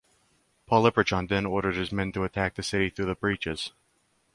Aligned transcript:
Polyperchon 0.67 1.27
then 1.29 1.45
ordered 1.45 1.75
his 1.75 1.91
men 1.91 2.11
to 2.13 2.23
attack 2.23 2.55
the 2.55 2.63
city 2.63 2.89
through 2.89 3.05
the 3.05 3.13
breaches. 3.13 3.71